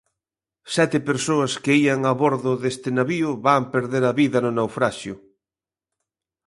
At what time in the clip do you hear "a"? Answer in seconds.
2.11-2.13, 4.07-4.13